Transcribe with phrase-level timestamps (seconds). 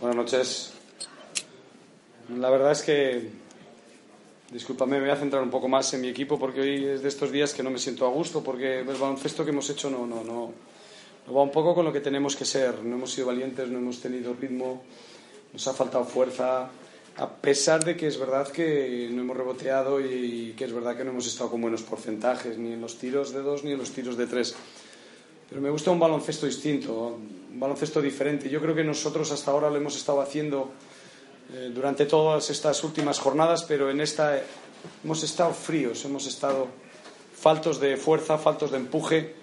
[0.00, 0.72] Buenas noches.
[2.36, 3.30] La verdad es que,
[4.50, 7.08] discúlpame, me voy a centrar un poco más en mi equipo porque hoy es de
[7.08, 10.06] estos días que no me siento a gusto porque el baloncesto que hemos hecho no,
[10.06, 10.52] no, no,
[11.26, 12.82] no va un poco con lo que tenemos que ser.
[12.84, 14.82] No hemos sido valientes, no hemos tenido ritmo,
[15.52, 16.68] nos ha faltado fuerza,
[17.16, 21.04] a pesar de que es verdad que no hemos reboteado y que es verdad que
[21.04, 23.90] no hemos estado con buenos porcentajes, ni en los tiros de dos ni en los
[23.90, 24.54] tiros de tres.
[25.48, 27.18] Pero me gusta un baloncesto distinto,
[27.50, 28.50] un baloncesto diferente.
[28.50, 30.72] Yo creo que nosotros hasta ahora lo hemos estado haciendo
[31.52, 34.38] eh, durante todas estas últimas jornadas, pero en esta
[35.02, 36.68] hemos estado fríos, hemos estado
[37.34, 39.34] faltos de fuerza, faltos de empuje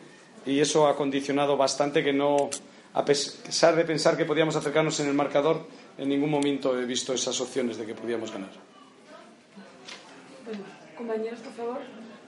[0.45, 2.49] y eso ha condicionado bastante que no,
[2.93, 5.65] a pesar de pensar que podíamos acercarnos en el marcador,
[5.97, 8.51] en ningún momento he visto esas opciones de que podíamos ganar.
[10.45, 10.63] Bueno,
[10.95, 11.77] compañeros, por favor.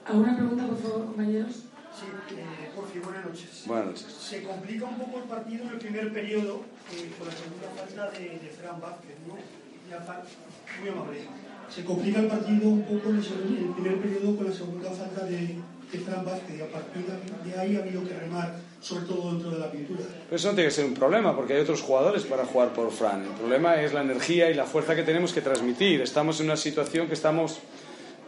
[0.04, 1.64] ¿Alguna pregunta, por favor, compañeros?
[1.98, 3.62] Sí, eh, Jorge, buenas noches.
[3.66, 4.06] Buenas noches.
[4.20, 6.62] Se complica un poco el partido en el primer periodo
[6.94, 9.34] eh, con la segunda falta de, de Fran Vázquez, ¿no?
[10.06, 10.22] Fa-
[10.80, 11.20] muy amable.
[11.74, 15.24] Se complica el partido un poco en el, el primer periodo con la segunda falta
[15.24, 15.56] de,
[15.92, 19.32] de Fran Vázquez y a partir de, de ahí ha habido que remar, sobre todo
[19.32, 20.00] dentro de la pintura.
[20.26, 22.90] Pero eso no tiene que ser un problema, porque hay otros jugadores para jugar por
[22.92, 23.22] Fran.
[23.24, 26.00] El problema es la energía y la fuerza que tenemos que transmitir.
[26.02, 27.58] Estamos en una situación que estamos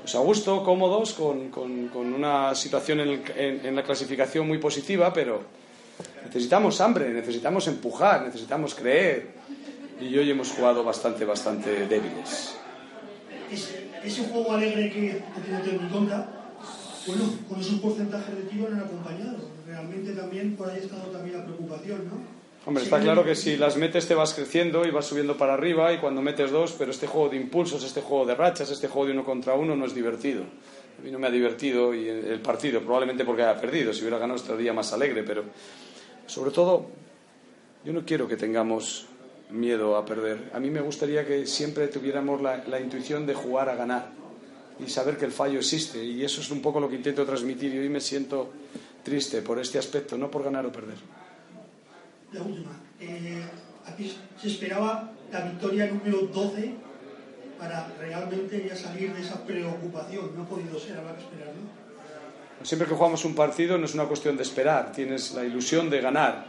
[0.01, 5.43] pues, a gusto, cómodos, con, con- una situación en, la clasificación muy positiva, pero
[6.25, 9.29] necesitamos hambre, necesitamos empujar, necesitamos creer.
[10.01, 12.55] Y hoy hemos jugado bastante, bastante débiles.
[13.51, 16.29] Ese, ese juego alegre que, tiene tenido en cuenta,
[17.07, 19.37] bueno, con esos porcentajes de tiro no han acompañado.
[19.67, 22.40] Realmente también por ahí ha estado también la preocupación, ¿no?
[22.67, 25.95] Hombre, está claro que si las metes te vas creciendo y vas subiendo para arriba
[25.95, 29.07] y cuando metes dos, pero este juego de impulsos, este juego de rachas, este juego
[29.07, 30.43] de uno contra uno no es divertido.
[30.99, 34.03] A mí no me ha divertido y el el partido, probablemente porque haya perdido, si
[34.03, 35.45] hubiera ganado estaría más alegre, pero
[36.27, 36.87] sobre todo
[37.83, 39.07] yo no quiero que tengamos
[39.49, 40.51] miedo a perder.
[40.53, 44.11] A mí me gustaría que siempre tuviéramos la, la intuición de jugar a ganar
[44.79, 47.75] y saber que el fallo existe y eso es un poco lo que intento transmitir
[47.75, 48.51] y hoy me siento
[49.03, 51.20] triste por este aspecto, no por ganar o perder.
[52.33, 52.71] La última.
[53.01, 53.43] Eh,
[53.87, 56.75] aquí se esperaba la victoria número 12
[57.59, 60.35] para realmente ya salir de esa preocupación.
[60.35, 61.81] No ha podido ser, habrá que esperar, ¿no?
[62.65, 66.01] Siempre que jugamos un partido no es una cuestión de esperar, tienes la ilusión de
[66.01, 66.45] ganar.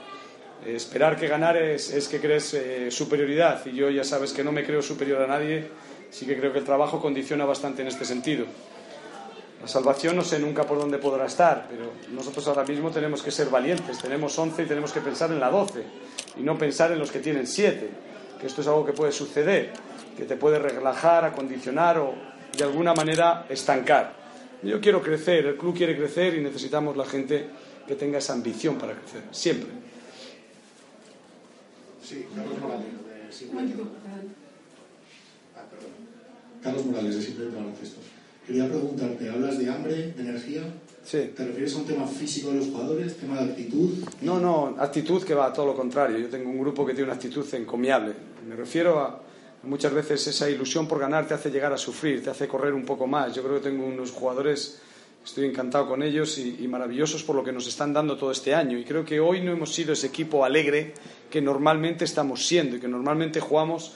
[0.65, 4.51] Eh, esperar que ganar es, que crees eh, superioridad y yo ya sabes que no
[4.51, 5.69] me creo superior a nadie,
[6.09, 8.45] sí que creo que el trabajo condiciona bastante en este sentido.
[9.61, 13.29] La salvación no sé nunca por dónde podrá estar, pero nosotros ahora mismo tenemos que
[13.29, 15.83] ser valientes, tenemos 11 y tenemos que pensar en la 12
[16.37, 17.89] y no pensar en los que tienen 7,
[18.39, 19.71] que esto es algo que puede suceder,
[20.17, 22.15] que te puede relajar, acondicionar o
[22.57, 24.13] de alguna manera estancar.
[24.63, 27.47] Yo quiero crecer, el club quiere crecer y necesitamos la gente
[27.87, 29.69] que tenga esa ambición para crecer, siempre.
[32.03, 32.85] Sí, Carlos Morales,
[33.27, 33.83] de Simple.
[35.55, 35.91] Ah, perdón.
[36.63, 38.01] Carlos Morales, de Simple Baloncesto.
[38.51, 40.63] Quería preguntarte, hablas de hambre, de energía.
[41.05, 41.31] Sí.
[41.33, 44.03] ¿Te refieres a un tema físico de los jugadores, tema de actitud?
[44.23, 46.17] No, no, actitud que va a todo lo contrario.
[46.17, 48.13] Yo tengo un grupo que tiene una actitud encomiable.
[48.45, 49.21] Me refiero a
[49.63, 52.83] muchas veces esa ilusión por ganar te hace llegar a sufrir, te hace correr un
[52.83, 53.33] poco más.
[53.33, 54.81] Yo creo que tengo unos jugadores,
[55.23, 58.53] estoy encantado con ellos y, y maravillosos por lo que nos están dando todo este
[58.53, 58.77] año.
[58.77, 60.93] Y creo que hoy no hemos sido ese equipo alegre
[61.29, 63.93] que normalmente estamos siendo y que normalmente jugamos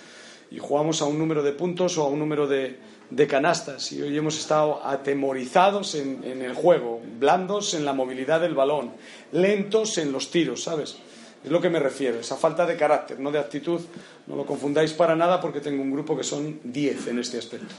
[0.49, 2.77] y jugamos a un número de puntos o a un número de,
[3.09, 3.91] de canastas.
[3.91, 8.91] Y hoy hemos estado atemorizados en, en el juego, blandos en la movilidad del balón,
[9.31, 10.97] lentos en los tiros, ¿sabes?
[11.45, 13.80] Es lo que me refiero, esa falta de carácter, no de actitud.
[14.25, 17.75] No lo confundáis para nada porque tengo un grupo que son 10 en este aspecto.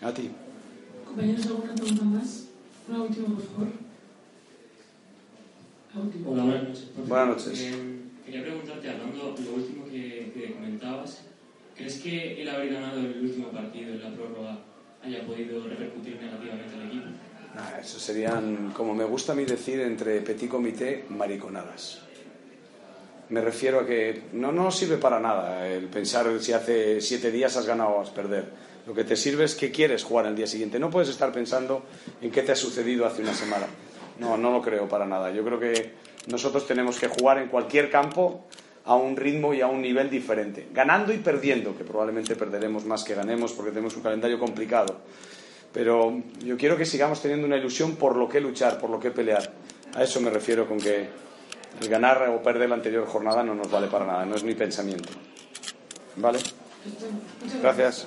[0.00, 0.30] A ti.
[1.04, 2.44] Compañeros, ¿alguna pregunta más?
[2.88, 3.68] Una última, por favor.
[5.94, 6.30] Última.
[6.30, 6.88] Hola, buenas noches.
[7.06, 7.60] Buenas noches.
[7.60, 11.20] Eh, quería preguntarte, hablando lo último que, que comentabas,
[11.82, 14.58] ¿crees que el haber ganado el último partido en la prórroga
[15.02, 17.06] haya podido repercutir negativamente al equipo?
[17.56, 22.02] Ah, eso serían, como me gusta a mí decir, entre petit comité, mariconadas.
[23.30, 27.56] Me refiero a que no, no sirve para nada el pensar si hace siete días
[27.56, 28.44] has ganado o has perder.
[28.86, 30.78] Lo que te sirve es que quieres jugar al día siguiente.
[30.78, 31.84] No puedes estar pensando
[32.20, 33.66] en qué te ha sucedido hace una semana.
[34.20, 35.30] No, no lo creo para nada.
[35.32, 35.92] Yo creo que
[36.28, 38.46] nosotros tenemos que jugar en cualquier campo
[38.84, 43.04] a un ritmo y a un nivel diferente, ganando y perdiendo, que probablemente perderemos más
[43.04, 44.96] que ganemos porque tenemos un calendario complicado.
[45.72, 49.10] Pero yo quiero que sigamos teniendo una ilusión por lo que luchar, por lo que
[49.10, 49.52] pelear.
[49.94, 51.08] A eso me refiero con que
[51.80, 54.54] el ganar o perder la anterior jornada no nos vale para nada, no es mi
[54.54, 55.10] pensamiento.
[56.16, 56.40] ¿Vale?
[57.62, 58.06] Gracias.